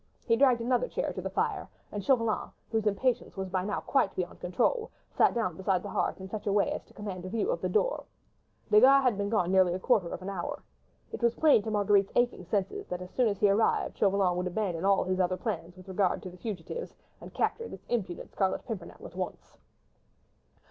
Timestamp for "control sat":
4.39-5.35